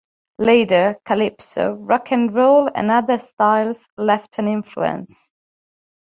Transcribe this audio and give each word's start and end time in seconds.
Later, 0.39 0.97
calypso, 1.05 1.73
rock 1.75 2.11
and 2.11 2.33
roll 2.33 2.67
and 2.73 2.89
other 2.89 3.19
styles 3.19 3.87
left 3.99 4.39
an 4.39 4.47
influence. 4.47 5.31